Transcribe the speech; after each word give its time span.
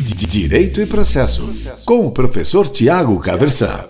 Direito 0.00 0.80
e 0.80 0.86
Processo, 0.86 1.52
com 1.84 2.06
o 2.06 2.10
professor 2.10 2.66
Tiago 2.66 3.20
Caversan. 3.20 3.84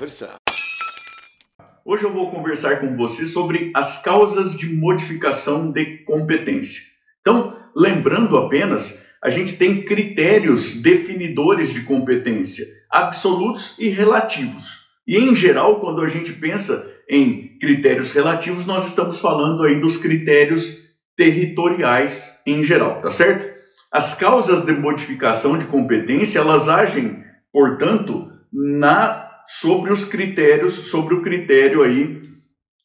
Hoje 1.85 2.03
eu 2.03 2.13
vou 2.13 2.33
conversar 2.33 2.81
com 2.81 2.97
você 2.97 3.25
sobre 3.25 3.71
as 3.77 4.03
causas 4.03 4.57
de 4.57 4.67
modificação 4.75 5.71
de 5.71 5.99
competência. 5.99 6.83
Então, 7.21 7.57
lembrando 7.77 8.37
apenas, 8.37 9.01
a 9.23 9.31
gente 9.31 9.57
tem 9.57 9.85
critérios 9.85 10.83
definidores 10.83 11.73
de 11.73 11.83
competência, 11.83 12.67
absolutos 12.91 13.77
e 13.79 13.89
relativos. 13.89 14.87
E 15.07 15.17
em 15.17 15.35
geral, 15.37 15.79
quando 15.79 16.03
a 16.03 16.09
gente 16.09 16.33
pensa 16.33 16.91
em 17.09 17.57
critérios 17.61 18.11
relativos, 18.11 18.67
nós 18.67 18.89
estamos 18.89 19.21
falando 19.21 19.63
aí 19.63 19.81
dos 19.81 19.97
critérios 19.97 20.91
territoriais 21.17 22.41
em 22.45 22.65
geral, 22.65 23.01
tá 23.01 23.13
certo? 23.13 23.50
As 23.91 24.15
causas 24.15 24.65
de 24.65 24.73
modificação 24.73 25.59
de 25.59 25.65
competência, 25.65 26.39
elas 26.39 26.69
agem, 26.69 27.25
portanto, 27.53 28.31
na 28.53 29.29
sobre 29.47 29.93
os 29.93 30.05
critérios, 30.05 30.75
sobre 30.91 31.15
o 31.15 31.23
critério 31.23 31.83
aí 31.83 32.23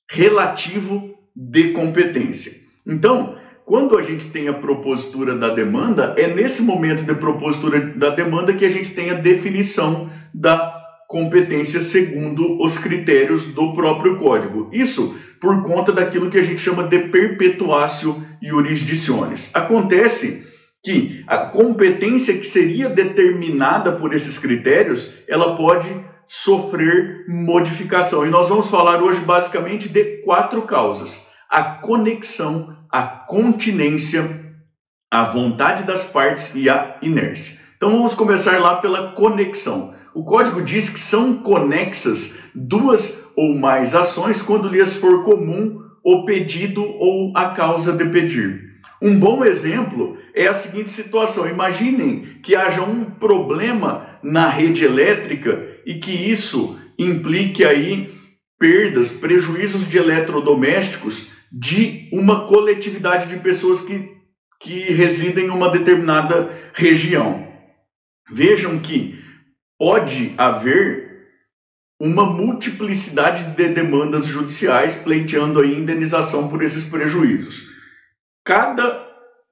relativo 0.09 1.13
de 1.35 1.73
competência. 1.73 2.53
Então, 2.87 3.35
quando 3.65 3.97
a 3.97 4.01
gente 4.01 4.27
tem 4.27 4.47
a 4.47 4.53
propositura 4.53 5.35
da 5.35 5.49
demanda, 5.49 6.15
é 6.17 6.27
nesse 6.27 6.63
momento 6.63 7.03
de 7.03 7.13
propositura 7.13 7.79
da 7.79 8.09
demanda 8.09 8.53
que 8.53 8.65
a 8.65 8.69
gente 8.69 8.91
tem 8.91 9.11
a 9.11 9.15
definição 9.15 10.09
da 10.33 10.73
competência 11.07 11.79
segundo 11.81 12.59
os 12.59 12.79
critérios 12.79 13.45
do 13.45 13.73
próprio 13.73 14.17
código. 14.17 14.69
Isso 14.73 15.15
por 15.39 15.61
conta 15.61 15.91
daquilo 15.91 16.29
que 16.29 16.37
a 16.39 16.43
gente 16.43 16.59
chama 16.59 16.83
de 16.83 16.97
perpetuatio 17.09 18.23
jurisdiciones. 18.41 19.51
Acontece 19.53 20.47
que 20.85 21.23
a 21.25 21.37
competência 21.37 22.37
que 22.37 22.45
seria 22.45 22.87
determinada 22.87 23.93
por 23.93 24.13
esses 24.13 24.37
critérios, 24.37 25.13
ela 25.27 25.55
pode 25.55 25.89
sofrer 26.27 27.25
modificação. 27.27 28.25
E 28.25 28.29
nós 28.29 28.49
vamos 28.49 28.69
falar 28.69 29.01
hoje 29.01 29.19
basicamente 29.21 29.89
de 29.89 30.21
quatro 30.23 30.61
causas: 30.61 31.27
a 31.49 31.63
conexão, 31.63 32.77
a 32.91 33.01
continência, 33.01 34.53
a 35.11 35.23
vontade 35.23 35.83
das 35.83 36.03
partes 36.05 36.53
e 36.53 36.69
a 36.69 36.97
inércia. 37.01 37.59
Então 37.75 37.91
vamos 37.91 38.13
começar 38.13 38.59
lá 38.59 38.75
pela 38.75 39.11
conexão. 39.13 39.95
O 40.13 40.23
código 40.23 40.61
diz 40.61 40.87
que 40.87 40.99
são 40.99 41.37
conexas 41.37 42.37
duas 42.53 43.23
ou 43.35 43.57
mais 43.57 43.95
ações 43.95 44.41
quando 44.41 44.69
lhes 44.69 44.95
for 44.95 45.23
comum 45.23 45.81
o 46.03 46.23
pedido 46.25 46.83
ou 46.83 47.33
a 47.35 47.49
causa 47.49 47.91
de 47.91 48.05
pedir. 48.05 48.74
Um 49.01 49.19
bom 49.19 49.43
exemplo 49.43 50.17
é 50.33 50.47
a 50.47 50.53
seguinte 50.53 50.89
situação: 50.89 51.47
imaginem 51.47 52.39
que 52.41 52.55
haja 52.55 52.81
um 52.81 53.05
problema 53.05 54.19
na 54.23 54.49
rede 54.49 54.83
elétrica 54.83 55.79
e 55.85 55.95
que 55.95 56.11
isso 56.11 56.79
implique 56.97 57.63
aí 57.65 58.13
perdas, 58.57 59.11
prejuízos 59.11 59.87
de 59.87 59.97
eletrodomésticos 59.97 61.31
de 61.51 62.09
uma 62.11 62.45
coletividade 62.47 63.27
de 63.27 63.37
pessoas 63.41 63.81
que, 63.81 64.11
que 64.59 64.91
residem 64.93 65.47
em 65.47 65.49
uma 65.49 65.69
determinada 65.69 66.49
região. 66.73 67.45
Vejam 68.31 68.79
que 68.79 69.19
pode 69.77 70.33
haver 70.37 71.05
uma 71.99 72.25
multiplicidade 72.25 73.55
de 73.55 73.67
demandas 73.69 74.25
judiciais 74.25 74.95
pleiteando 74.95 75.59
a 75.59 75.65
indenização 75.65 76.47
por 76.47 76.63
esses 76.63 76.85
prejuízos 76.85 77.74
cada 78.45 79.03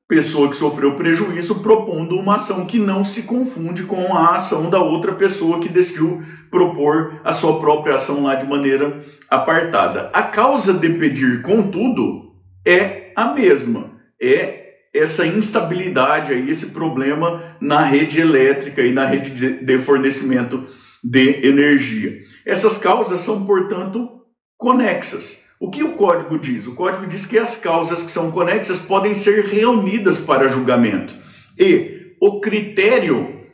pessoa 0.08 0.48
que 0.48 0.56
sofreu 0.56 0.96
prejuízo 0.96 1.62
propondo 1.62 2.16
uma 2.16 2.36
ação 2.36 2.68
que 2.68 2.78
não 2.78 3.04
se 3.04 3.24
confunde 3.24 3.84
com 3.84 4.16
a 4.16 4.36
ação 4.36 4.70
da 4.70 4.80
outra 4.80 5.16
pessoa 5.16 5.60
que 5.60 5.68
decidiu 5.68 6.22
propor 6.52 7.20
a 7.24 7.34
sua 7.34 7.60
própria 7.60 7.96
ação 7.96 8.24
lá 8.24 8.36
de 8.36 8.46
maneira 8.46 9.04
apartada. 9.28 10.12
A 10.14 10.22
causa 10.22 10.72
de 10.74 10.90
pedir, 10.90 11.42
contudo, 11.42 12.34
é 12.64 13.12
a 13.16 13.34
mesma. 13.34 13.92
É 14.22 14.62
essa 14.94 15.26
instabilidade 15.26 16.32
aí, 16.32 16.48
esse 16.48 16.68
problema 16.68 17.42
na 17.60 17.82
rede 17.82 18.22
elétrica 18.22 18.84
e 18.84 18.92
na 18.92 19.06
rede 19.06 19.64
de 19.66 19.80
fornecimento 19.80 20.68
de 21.04 21.48
energia. 21.48 22.20
Essas 22.46 22.78
causas 22.78 23.22
são, 23.22 23.44
portanto, 23.44 24.22
conexas. 24.56 25.43
O 25.64 25.70
que 25.70 25.82
o 25.82 25.94
código 25.94 26.38
diz? 26.38 26.68
O 26.68 26.76
código 26.76 27.08
diz 27.08 27.26
que 27.26 27.38
as 27.38 27.56
causas 27.56 28.04
que 28.04 28.12
são 28.12 28.30
conexas 28.30 28.80
podem 28.80 29.14
ser 29.14 29.46
reunidas 29.46 30.20
para 30.20 30.50
julgamento. 30.50 31.16
E 31.58 32.18
o 32.22 32.42
critério 32.42 33.46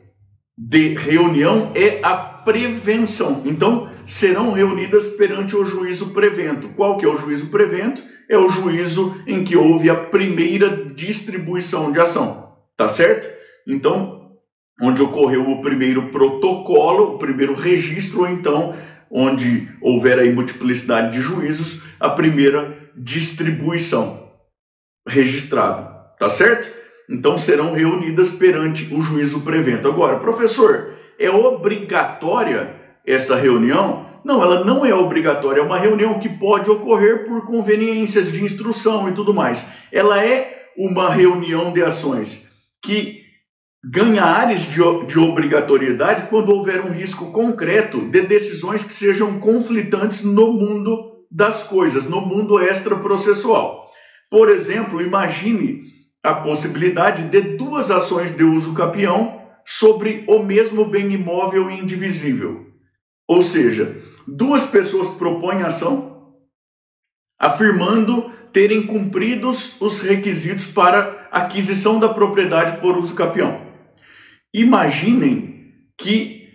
de 0.58 0.88
reunião 0.88 1.70
é 1.72 2.00
a 2.02 2.16
prevenção. 2.16 3.42
Então, 3.46 3.88
serão 4.04 4.50
reunidas 4.50 5.06
perante 5.06 5.54
o 5.54 5.64
juízo 5.64 6.10
prevento. 6.10 6.70
Qual 6.70 6.98
que 6.98 7.06
é 7.06 7.08
o 7.08 7.16
juízo 7.16 7.46
prevento? 7.46 8.02
É 8.28 8.36
o 8.36 8.48
juízo 8.48 9.14
em 9.24 9.44
que 9.44 9.56
houve 9.56 9.88
a 9.88 9.94
primeira 9.94 10.86
distribuição 10.86 11.92
de 11.92 12.00
ação. 12.00 12.56
Tá 12.76 12.88
certo? 12.88 13.32
Então, 13.68 14.32
onde 14.82 15.00
ocorreu 15.00 15.48
o 15.48 15.62
primeiro 15.62 16.08
protocolo, 16.08 17.14
o 17.14 17.18
primeiro 17.18 17.54
registro, 17.54 18.22
ou 18.22 18.28
então 18.28 18.74
onde 19.10 19.68
houver 19.80 20.18
aí 20.18 20.32
multiplicidade 20.32 21.12
de 21.12 21.20
juízos, 21.20 21.82
a 21.98 22.10
primeira 22.10 22.78
distribuição 22.96 24.30
registrada, 25.06 25.82
tá 26.18 26.30
certo? 26.30 26.70
Então 27.10 27.36
serão 27.36 27.72
reunidas 27.72 28.30
perante 28.30 28.94
o 28.94 29.02
juízo 29.02 29.40
prevento. 29.40 29.88
Agora, 29.88 30.18
professor, 30.18 30.94
é 31.18 31.28
obrigatória 31.28 32.76
essa 33.04 33.34
reunião? 33.34 34.06
Não, 34.24 34.42
ela 34.42 34.64
não 34.64 34.84
é 34.84 34.94
obrigatória, 34.94 35.60
é 35.60 35.64
uma 35.64 35.78
reunião 35.78 36.18
que 36.18 36.28
pode 36.28 36.70
ocorrer 36.70 37.24
por 37.24 37.44
conveniências 37.44 38.30
de 38.30 38.44
instrução 38.44 39.08
e 39.08 39.12
tudo 39.12 39.34
mais. 39.34 39.68
Ela 39.90 40.24
é 40.24 40.68
uma 40.76 41.10
reunião 41.10 41.72
de 41.72 41.82
ações 41.82 42.50
que 42.82 43.29
ganha 43.84 44.24
áreas 44.24 44.62
de, 44.62 44.80
de 45.06 45.18
obrigatoriedade 45.18 46.28
quando 46.28 46.54
houver 46.54 46.80
um 46.84 46.92
risco 46.92 47.32
concreto 47.32 48.00
de 48.10 48.22
decisões 48.22 48.82
que 48.82 48.92
sejam 48.92 49.40
conflitantes 49.40 50.22
no 50.22 50.52
mundo 50.52 51.24
das 51.30 51.62
coisas, 51.62 52.06
no 52.06 52.20
mundo 52.20 52.60
extraprocessual. 52.60 53.88
Por 54.30 54.48
exemplo, 54.48 55.00
imagine 55.00 55.84
a 56.22 56.34
possibilidade 56.34 57.28
de 57.28 57.40
duas 57.56 57.90
ações 57.90 58.36
de 58.36 58.44
uso 58.44 58.74
capião 58.74 59.40
sobre 59.64 60.24
o 60.28 60.40
mesmo 60.40 60.84
bem 60.84 61.12
imóvel 61.12 61.70
indivisível. 61.70 62.66
Ou 63.26 63.42
seja, 63.42 63.96
duas 64.26 64.64
pessoas 64.64 65.08
propõem 65.08 65.62
ação 65.62 66.10
afirmando 67.38 68.30
terem 68.52 68.86
cumpridos 68.86 69.80
os 69.80 70.00
requisitos 70.00 70.66
para 70.66 71.28
aquisição 71.32 71.98
da 71.98 72.08
propriedade 72.08 72.80
por 72.80 72.98
uso 72.98 73.14
capião. 73.14 73.59
Imaginem 74.52 75.72
que 75.96 76.48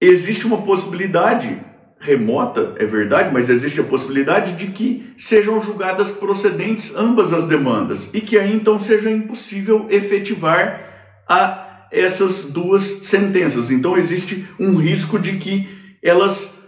existe 0.00 0.46
uma 0.46 0.62
possibilidade 0.62 1.58
remota, 1.98 2.74
é 2.78 2.84
verdade, 2.84 3.30
mas 3.32 3.48
existe 3.48 3.80
a 3.80 3.84
possibilidade 3.84 4.52
de 4.52 4.72
que 4.72 5.12
sejam 5.16 5.62
julgadas 5.62 6.10
procedentes 6.10 6.96
ambas 6.96 7.32
as 7.32 7.46
demandas 7.46 8.12
e 8.12 8.20
que 8.20 8.36
aí 8.36 8.52
então 8.52 8.78
seja 8.78 9.08
impossível 9.08 9.86
efetivar 9.88 11.22
a 11.28 11.86
essas 11.92 12.50
duas 12.50 12.82
sentenças. 12.82 13.70
Então 13.70 13.96
existe 13.96 14.44
um 14.58 14.74
risco 14.74 15.18
de 15.18 15.36
que 15.36 15.68
elas 16.02 16.58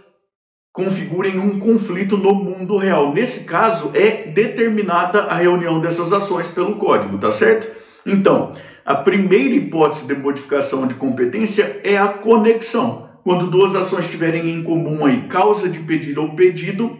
configurem 0.71 1.37
um 1.37 1.59
conflito 1.59 2.17
no 2.17 2.33
mundo 2.33 2.77
real. 2.77 3.13
Nesse 3.13 3.43
caso 3.43 3.91
é 3.93 4.27
determinada 4.27 5.23
a 5.23 5.35
reunião 5.35 5.79
dessas 5.79 6.13
ações 6.13 6.47
pelo 6.47 6.75
código, 6.75 7.17
tá 7.17 7.31
certo? 7.31 7.84
Então, 8.05 8.55
a 8.85 8.95
primeira 8.95 9.55
hipótese 9.55 10.05
de 10.05 10.13
modificação 10.13 10.85
de 10.85 10.93
competência 10.93 11.81
é 11.83 11.97
a 11.97 12.07
conexão. 12.07 13.09
Quando 13.23 13.47
duas 13.47 13.75
ações 13.75 14.05
estiverem 14.05 14.51
em 14.51 14.61
comum 14.61 15.03
aí, 15.03 15.23
causa 15.23 15.67
de 15.67 15.79
pedir 15.79 16.19
ou 16.19 16.35
pedido, 16.35 16.95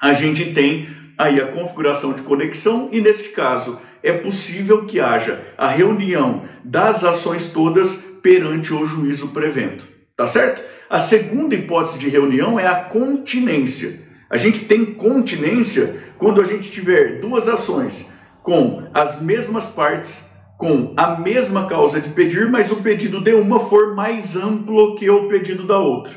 a 0.00 0.12
gente 0.12 0.52
tem 0.52 0.86
aí 1.16 1.40
a 1.40 1.46
configuração 1.46 2.12
de 2.12 2.20
conexão 2.20 2.90
e 2.92 3.00
neste 3.00 3.30
caso 3.30 3.80
é 4.02 4.12
possível 4.12 4.84
que 4.84 5.00
haja 5.00 5.40
a 5.56 5.68
reunião 5.68 6.42
das 6.62 7.04
ações 7.04 7.46
todas 7.50 7.94
perante 8.20 8.74
o 8.74 8.86
juízo 8.86 9.28
prevento. 9.28 9.88
Tá 10.14 10.26
certo? 10.26 10.62
A 10.90 11.00
segunda 11.00 11.54
hipótese 11.54 11.98
de 11.98 12.10
reunião 12.10 12.60
é 12.60 12.66
a 12.66 12.74
continência. 12.74 14.02
A 14.28 14.36
gente 14.36 14.66
tem 14.66 14.84
continência 14.84 16.02
quando 16.18 16.40
a 16.40 16.44
gente 16.44 16.70
tiver 16.70 17.18
duas 17.20 17.48
ações 17.48 18.11
com 18.42 18.82
as 18.92 19.20
mesmas 19.20 19.66
partes 19.66 20.30
com 20.62 20.94
a 20.96 21.18
mesma 21.18 21.66
causa 21.66 22.00
de 22.00 22.10
pedir, 22.10 22.48
mas 22.48 22.70
o 22.70 22.76
pedido 22.76 23.20
de 23.20 23.34
uma 23.34 23.58
for 23.58 23.96
mais 23.96 24.36
amplo 24.36 24.94
que 24.94 25.10
o 25.10 25.26
pedido 25.26 25.64
da 25.66 25.76
outra. 25.76 26.14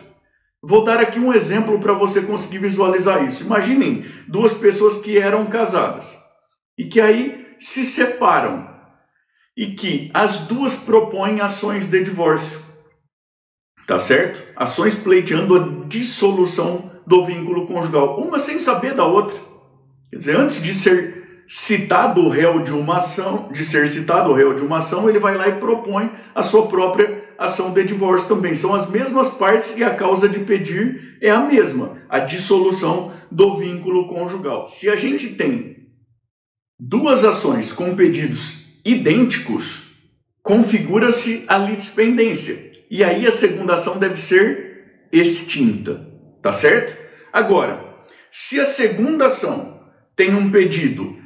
Vou 0.62 0.84
dar 0.84 1.00
aqui 1.00 1.18
um 1.18 1.34
exemplo 1.34 1.80
para 1.80 1.94
você 1.94 2.22
conseguir 2.22 2.60
visualizar 2.60 3.26
isso. 3.26 3.44
Imaginem 3.44 4.06
duas 4.28 4.54
pessoas 4.54 4.98
que 4.98 5.18
eram 5.18 5.48
casadas 5.48 6.16
e 6.78 6.86
que 6.86 7.02
aí 7.02 7.56
se 7.60 7.84
separam. 7.86 8.76
e 9.58 9.68
que 9.68 10.12
as 10.14 10.42
duas 10.42 10.76
propõem 10.76 11.40
ações 11.40 11.88
de 11.88 12.04
divórcio. 12.04 12.60
Tá 13.88 13.98
certo? 13.98 14.44
Ações 14.56 14.96
pleiteando 14.96 15.56
a 15.56 15.88
dissolução 15.88 16.92
do 17.08 17.24
vínculo 17.24 17.66
conjugal, 17.66 18.20
uma 18.20 18.38
sem 18.38 18.60
saber 18.60 18.94
da 18.94 19.06
outra. 19.06 19.38
Quer 20.10 20.18
dizer, 20.18 20.36
antes 20.38 20.62
de 20.62 20.74
ser 20.74 21.15
citado 21.48 22.22
o 22.22 22.30
réu 22.30 22.64
de 22.64 22.72
uma 22.72 22.98
ação, 22.98 23.50
de 23.52 23.64
ser 23.64 23.88
citado 23.88 24.32
o 24.32 24.34
réu 24.34 24.54
de 24.54 24.62
uma 24.62 24.80
ação, 24.80 25.08
ele 25.08 25.20
vai 25.20 25.38
lá 25.38 25.48
e 25.48 25.60
propõe 25.60 26.12
a 26.34 26.42
sua 26.42 26.68
própria 26.68 27.24
ação 27.38 27.72
de 27.72 27.84
divórcio 27.84 28.28
também. 28.28 28.56
São 28.56 28.74
as 28.74 28.90
mesmas 28.90 29.30
partes 29.30 29.76
e 29.78 29.84
a 29.84 29.94
causa 29.94 30.28
de 30.28 30.40
pedir 30.40 31.18
é 31.22 31.30
a 31.30 31.40
mesma, 31.40 31.98
a 32.10 32.20
dissolução 32.20 33.12
do 33.32 33.58
vínculo 33.58 34.08
conjugal. 34.08 34.66
Se 34.66 34.90
a 34.90 34.96
gente 34.96 35.30
tem 35.30 35.88
duas 36.80 37.24
ações 37.24 37.72
com 37.72 37.96
pedidos 37.96 38.80
idênticos, 38.84 39.86
configura-se 40.42 41.46
a 41.48 41.58
litispendência. 41.58 42.74
E 42.90 43.04
aí 43.04 43.26
a 43.26 43.32
segunda 43.32 43.74
ação 43.74 43.98
deve 43.98 44.18
ser 44.18 45.08
extinta, 45.12 46.08
tá 46.42 46.54
certo? 46.54 46.98
Agora, 47.32 47.84
se 48.32 48.60
a 48.60 48.66
segunda 48.66 49.28
ação 49.28 49.80
tem 50.16 50.34
um 50.34 50.50
pedido 50.50 51.18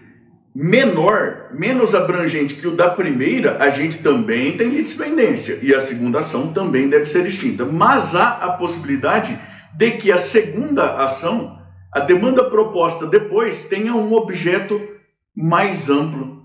menor, 0.56 1.50
menos 1.54 1.94
abrangente 1.94 2.56
que 2.56 2.68
o 2.68 2.75
da 2.75 2.90
primeira, 2.90 3.57
a 3.62 3.69
gente 3.69 4.00
também 4.00 4.57
tem 4.57 4.69
litispendência 4.69 5.60
e 5.62 5.74
a 5.74 5.80
segunda 5.80 6.19
ação 6.19 6.51
também 6.51 6.90
deve 6.90 7.06
ser 7.06 7.25
extinta. 7.25 7.66
Mas 7.66 8.16
há 8.16 8.30
a 8.30 8.51
possibilidade 8.54 9.40
de 9.75 9.92
que 9.92 10.12
a 10.12 10.18
segunda 10.18 10.96
ação, 11.04 11.60
a 11.94 12.00
demanda 12.00 12.50
proposta 12.50 13.06
depois, 13.06 13.63
tenha 13.63 13.94
um 13.94 14.13
objeto 14.13 14.81
mais 15.36 15.90
amplo 15.90 16.40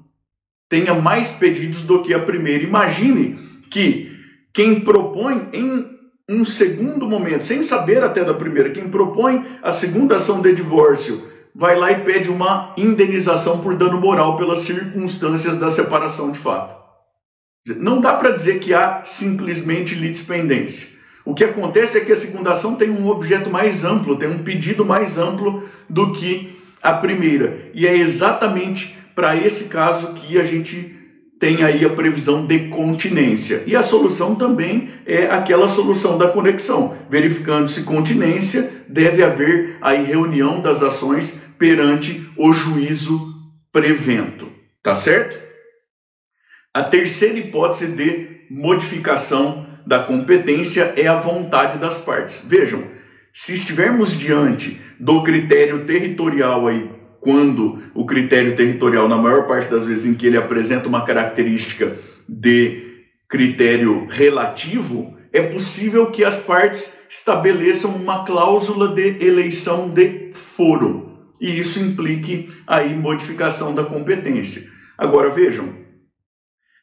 tenha 0.74 0.92
mais 0.92 1.30
pedidos 1.30 1.82
do 1.82 2.02
que 2.02 2.12
a 2.12 2.18
primeira. 2.18 2.64
Imagine 2.64 3.38
que 3.70 4.10
quem 4.52 4.80
propõe 4.80 5.48
em 5.52 5.94
um 6.28 6.44
segundo 6.44 7.06
momento, 7.06 7.44
sem 7.44 7.62
saber 7.62 8.02
até 8.02 8.24
da 8.24 8.34
primeira, 8.34 8.70
quem 8.70 8.88
propõe 8.88 9.44
a 9.62 9.70
segunda 9.70 10.16
ação 10.16 10.40
de 10.40 10.52
divórcio, 10.52 11.22
vai 11.54 11.76
lá 11.76 11.92
e 11.92 12.00
pede 12.00 12.28
uma 12.28 12.72
indenização 12.76 13.60
por 13.60 13.76
dano 13.76 14.00
moral 14.00 14.36
pelas 14.36 14.60
circunstâncias 14.60 15.56
da 15.56 15.70
separação 15.70 16.32
de 16.32 16.38
fato. 16.38 16.74
Não 17.76 18.00
dá 18.00 18.14
para 18.14 18.30
dizer 18.30 18.58
que 18.58 18.74
há 18.74 19.02
simplesmente 19.04 19.94
litispendência. 19.94 20.88
O 21.24 21.32
que 21.32 21.44
acontece 21.44 21.96
é 21.96 22.00
que 22.02 22.12
a 22.12 22.16
segunda 22.16 22.52
ação 22.52 22.74
tem 22.74 22.90
um 22.90 23.08
objeto 23.08 23.48
mais 23.48 23.84
amplo, 23.84 24.16
tem 24.16 24.28
um 24.28 24.42
pedido 24.42 24.84
mais 24.84 25.16
amplo 25.16 25.62
do 25.88 26.12
que 26.12 26.60
a 26.82 26.92
primeira. 26.92 27.70
E 27.72 27.86
é 27.86 27.96
exatamente 27.96 28.94
para 29.14 29.34
esse 29.34 29.64
caso 29.64 30.12
que 30.12 30.38
a 30.38 30.44
gente 30.44 30.94
tem 31.40 31.62
aí 31.62 31.84
a 31.84 31.90
previsão 31.90 32.44
de 32.44 32.68
continência. 32.68 33.62
E 33.66 33.74
a 33.74 33.82
solução 33.82 34.34
também 34.34 34.90
é 35.06 35.26
aquela 35.26 35.68
solução 35.68 36.18
da 36.18 36.28
conexão. 36.28 36.94
Verificando-se 37.08 37.84
continência, 37.84 38.70
deve 38.88 39.22
haver 39.22 39.76
aí 39.80 40.04
reunião 40.04 40.60
das 40.60 40.82
ações 40.82 41.43
perante 41.58 42.28
o 42.36 42.52
juízo 42.52 43.32
prevento. 43.72 44.50
Tá 44.82 44.94
certo? 44.94 45.42
A 46.72 46.82
terceira 46.82 47.38
hipótese 47.38 47.88
de 47.96 48.46
modificação 48.50 49.66
da 49.86 49.98
competência 49.98 50.92
é 50.96 51.06
a 51.06 51.16
vontade 51.16 51.78
das 51.78 51.98
partes. 51.98 52.44
Vejam, 52.46 52.84
se 53.32 53.54
estivermos 53.54 54.18
diante 54.18 54.80
do 54.98 55.22
critério 55.22 55.84
territorial 55.84 56.66
aí 56.66 56.90
quando 57.20 57.82
o 57.94 58.04
critério 58.04 58.54
territorial, 58.54 59.08
na 59.08 59.16
maior 59.16 59.46
parte 59.46 59.70
das 59.70 59.86
vezes 59.86 60.04
em 60.04 60.14
que 60.14 60.26
ele 60.26 60.36
apresenta 60.36 60.86
uma 60.86 61.04
característica 61.04 61.96
de 62.28 63.06
critério 63.26 64.06
relativo, 64.10 65.16
é 65.32 65.40
possível 65.42 66.10
que 66.10 66.22
as 66.22 66.36
partes 66.36 66.98
estabeleçam 67.08 67.92
uma 67.92 68.24
cláusula 68.24 68.94
de 68.94 69.24
eleição 69.24 69.88
de 69.88 70.32
foro 70.34 71.03
e 71.40 71.58
isso 71.58 71.78
implique 71.80 72.50
aí 72.66 72.94
modificação 72.94 73.74
da 73.74 73.84
competência. 73.84 74.62
Agora 74.96 75.30
vejam, 75.30 75.74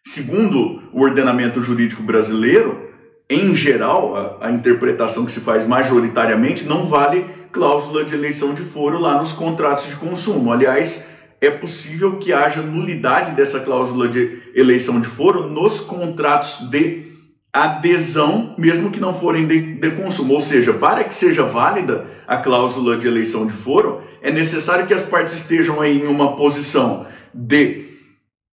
segundo 0.06 0.82
o 0.92 1.02
ordenamento 1.02 1.62
jurídico 1.62 2.04
brasileiro, 2.04 2.90
em 3.30 3.56
geral, 3.56 4.16
a, 4.16 4.48
a 4.48 4.52
interpretação 4.52 5.26
que 5.26 5.32
se 5.32 5.40
faz 5.40 5.66
majoritariamente 5.66 6.66
não 6.66 6.86
vale 6.86 7.26
cláusula 7.52 8.04
de 8.04 8.14
eleição 8.14 8.54
de 8.54 8.62
foro 8.62 9.00
lá 9.00 9.18
nos 9.18 9.32
contratos 9.32 9.88
de 9.88 9.96
consumo. 9.96 10.52
Aliás, 10.52 11.08
é 11.40 11.50
possível 11.50 12.18
que 12.18 12.32
haja 12.32 12.62
nulidade 12.62 13.32
dessa 13.32 13.60
cláusula 13.60 14.08
de 14.08 14.42
eleição 14.54 15.02
de 15.02 15.08
foro 15.08 15.48
nos 15.48 15.80
contratos 15.80 16.70
de 16.70 17.11
adesão, 17.54 18.56
mesmo 18.58 18.92
que 18.92 19.00
não 19.00 19.14
forem 19.14 19.46
de, 19.46 19.74
de, 19.74 19.92
consumo. 19.92 20.34
Ou 20.34 20.42
seja, 20.42 20.74
para 20.74 21.04
que 21.04 21.14
seja 21.14 21.44
válida 21.44 22.06
a 22.28 22.38
cláusula 22.38 22.98
de 22.98 23.08
eleição 23.08 23.46
de 23.46 23.54
foro, 23.54 24.02
é 24.22 24.32
necessário 24.32 24.88
que 24.88 24.94
as 24.94 25.04
partes 25.04 25.34
estejam 25.34 25.84
em 25.84 26.08
uma 26.08 26.36
posição 26.36 27.06
de 27.34 27.92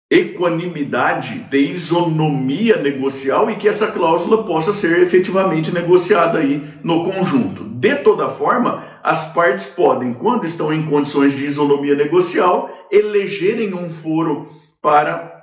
equanimidade, 0.09 1.39
de 1.49 1.57
isonomia 1.57 2.77
negocial 2.77 3.49
e 3.49 3.55
que 3.55 3.67
essa 3.67 3.87
cláusula 3.87 4.43
possa 4.43 4.71
ser 4.71 5.01
efetivamente 5.01 5.73
negociada 5.73 6.39
aí 6.39 6.63
no 6.83 7.03
conjunto. 7.03 7.63
De 7.63 7.95
toda 7.95 8.29
forma, 8.29 8.83
as 9.03 9.33
partes 9.33 9.65
podem, 9.65 10.13
quando 10.13 10.45
estão 10.45 10.71
em 10.71 10.83
condições 10.83 11.33
de 11.33 11.45
isonomia 11.45 11.95
negocial, 11.95 12.69
elegerem 12.91 13.73
um 13.73 13.89
foro 13.89 14.47
para 14.81 15.34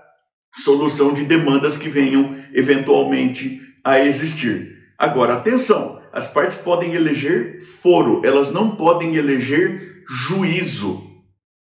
solução 0.57 1.13
de 1.13 1.25
demandas 1.25 1.77
que 1.77 1.89
venham 1.89 2.37
eventualmente 2.53 3.61
a 3.85 3.99
existir. 4.01 4.77
Agora, 4.99 5.35
atenção, 5.35 6.01
as 6.13 6.29
partes 6.29 6.57
podem 6.57 6.95
eleger 6.95 7.61
foro, 7.81 8.23
elas 8.25 8.53
não 8.53 8.77
podem 8.77 9.17
eleger 9.17 10.05
juízo. 10.09 11.03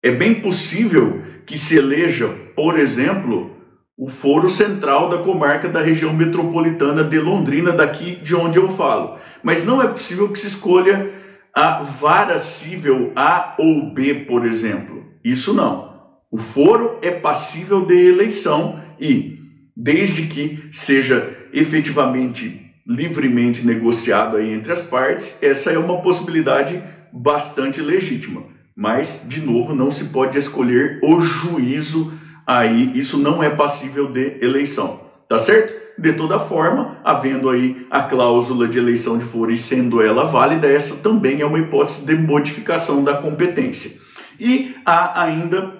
É 0.02 0.10
bem 0.10 0.36
possível 0.36 1.22
que 1.44 1.58
se 1.58 1.76
eleja, 1.76 2.28
por 2.54 2.78
exemplo, 2.78 3.56
o 3.98 4.08
foro 4.08 4.48
central 4.48 5.08
da 5.08 5.18
comarca 5.18 5.68
da 5.68 5.80
região 5.80 6.12
metropolitana 6.12 7.02
de 7.02 7.18
Londrina, 7.18 7.72
daqui 7.72 8.14
de 8.14 8.34
onde 8.34 8.58
eu 8.58 8.68
falo. 8.68 9.18
Mas 9.42 9.64
não 9.64 9.82
é 9.82 9.88
possível 9.88 10.28
que 10.28 10.38
se 10.38 10.46
escolha 10.46 11.12
a 11.52 11.82
vara 11.82 12.38
cível 12.38 13.12
A 13.16 13.56
ou 13.58 13.92
B, 13.92 14.14
por 14.26 14.46
exemplo. 14.46 15.04
Isso 15.24 15.52
não. 15.52 15.97
O 16.30 16.36
foro 16.36 16.98
é 17.00 17.10
passível 17.10 17.86
de 17.86 17.94
eleição 17.94 18.80
e, 19.00 19.38
desde 19.74 20.26
que 20.26 20.64
seja 20.70 21.34
efetivamente 21.52 22.68
livremente 22.86 23.66
negociado 23.66 24.36
aí 24.36 24.52
entre 24.52 24.72
as 24.72 24.82
partes, 24.82 25.42
essa 25.42 25.70
é 25.70 25.78
uma 25.78 26.02
possibilidade 26.02 26.82
bastante 27.12 27.80
legítima. 27.80 28.42
Mas, 28.76 29.26
de 29.26 29.40
novo, 29.40 29.74
não 29.74 29.90
se 29.90 30.06
pode 30.06 30.36
escolher 30.36 31.00
o 31.02 31.20
juízo 31.20 32.12
aí, 32.46 32.92
isso 32.94 33.18
não 33.18 33.42
é 33.42 33.50
passível 33.50 34.10
de 34.10 34.38
eleição. 34.42 35.00
Tá 35.28 35.38
certo? 35.38 35.74
De 36.00 36.12
toda 36.12 36.38
forma, 36.38 36.98
havendo 37.04 37.50
aí 37.50 37.86
a 37.90 38.02
cláusula 38.02 38.68
de 38.68 38.78
eleição 38.78 39.18
de 39.18 39.24
foro 39.24 39.50
e 39.50 39.58
sendo 39.58 40.00
ela 40.00 40.24
válida, 40.24 40.68
essa 40.68 40.96
também 40.96 41.40
é 41.40 41.46
uma 41.46 41.58
hipótese 41.58 42.06
de 42.06 42.14
modificação 42.14 43.02
da 43.02 43.14
competência. 43.14 44.00
E 44.38 44.76
há 44.86 45.22
ainda 45.22 45.77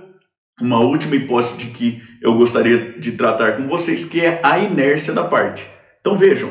uma 0.60 0.80
última 0.80 1.16
hipótese 1.16 1.56
de 1.56 1.66
que 1.66 2.02
eu 2.20 2.34
gostaria 2.34 2.98
de 2.98 3.12
tratar 3.12 3.56
com 3.56 3.68
vocês, 3.68 4.04
que 4.04 4.20
é 4.20 4.40
a 4.42 4.58
inércia 4.58 5.12
da 5.12 5.24
parte. 5.24 5.66
Então 6.00 6.16
vejam, 6.16 6.50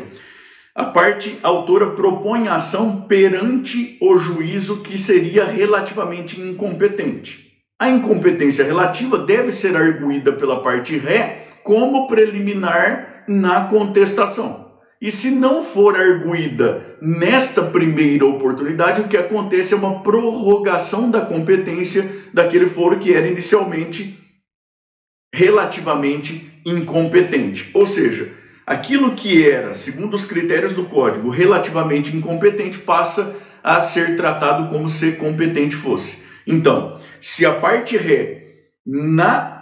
a 0.73 0.85
parte 0.85 1.37
autora 1.41 1.87
propõe 1.87 2.47
a 2.47 2.55
ação 2.55 3.01
perante 3.01 3.97
o 4.01 4.17
juízo 4.17 4.83
que 4.83 4.97
seria 4.97 5.43
relativamente 5.43 6.39
incompetente. 6.39 7.47
A 7.79 7.89
incompetência 7.89 8.63
relativa 8.63 9.17
deve 9.17 9.51
ser 9.51 9.75
arguída 9.75 10.31
pela 10.31 10.61
parte 10.61 10.97
ré 10.97 11.47
como 11.63 12.07
preliminar 12.07 13.23
na 13.27 13.65
contestação. 13.65 14.66
E 14.99 15.11
se 15.11 15.31
não 15.31 15.63
for 15.63 15.95
arguída 15.95 16.97
nesta 17.01 17.61
primeira 17.61 18.25
oportunidade, 18.25 19.01
o 19.01 19.07
que 19.07 19.17
acontece 19.17 19.73
é 19.73 19.77
uma 19.77 20.01
prorrogação 20.01 21.11
da 21.11 21.21
competência 21.21 22.09
daquele 22.33 22.67
foro 22.67 22.99
que 22.99 23.13
era 23.13 23.27
inicialmente 23.27 24.17
relativamente 25.33 26.51
incompetente. 26.65 27.69
Ou 27.73 27.85
seja, 27.85 28.33
aquilo 28.65 29.13
que 29.13 29.47
era, 29.47 29.75
segundo 29.75 30.15
os 30.15 30.25
critérios 30.25 30.73
do 30.73 30.85
código, 30.85 31.29
relativamente 31.29 32.15
incompetente 32.15 32.79
passa 32.79 33.35
a 33.63 33.79
ser 33.81 34.17
tratado 34.17 34.69
como 34.69 34.89
se 34.89 35.13
competente 35.13 35.75
fosse. 35.75 36.23
Então, 36.47 36.99
se 37.21 37.45
a 37.45 37.53
parte 37.53 37.97
ré 37.97 38.47
na 38.85 39.56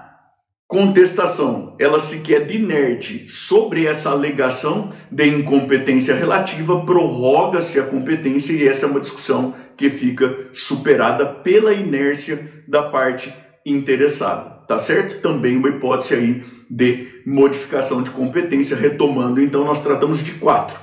contestação 0.67 1.75
ela 1.79 1.99
se 1.99 2.21
quer 2.21 2.45
de 2.45 2.57
inerte 2.57 3.29
sobre 3.29 3.85
essa 3.85 4.09
alegação 4.09 4.91
de 5.11 5.27
incompetência 5.27 6.15
relativa, 6.15 6.85
prorroga-se 6.85 7.79
a 7.79 7.83
competência 7.83 8.53
e 8.53 8.67
essa 8.67 8.85
é 8.85 8.89
uma 8.89 8.99
discussão 8.99 9.53
que 9.77 9.89
fica 9.89 10.47
superada 10.53 11.25
pela 11.25 11.73
inércia 11.73 12.63
da 12.67 12.83
parte 12.83 13.33
interessada, 13.65 14.63
tá 14.67 14.77
certo? 14.77 15.21
Também 15.21 15.57
uma 15.57 15.69
hipótese 15.69 16.15
aí 16.15 16.55
de 16.69 17.21
modificação 17.25 18.01
de 18.01 18.11
competência. 18.11 18.77
Retomando, 18.77 19.41
então, 19.41 19.63
nós 19.63 19.81
tratamos 19.81 20.23
de 20.23 20.33
quatro: 20.33 20.79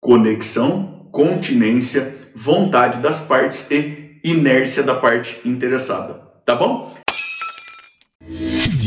conexão, 0.00 1.08
continência, 1.12 2.14
vontade 2.34 2.98
das 2.98 3.20
partes 3.20 3.70
e 3.70 4.20
inércia 4.24 4.82
da 4.82 4.94
parte 4.94 5.40
interessada. 5.44 6.22
Tá 6.44 6.54
bom? 6.54 6.93